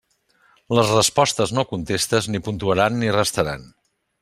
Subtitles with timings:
[0.77, 3.71] Les respostes no contestes ni puntuaran ni restaran.